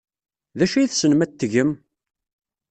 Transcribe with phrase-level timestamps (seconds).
[0.57, 1.71] D acu ay tessnem ad t-tgem?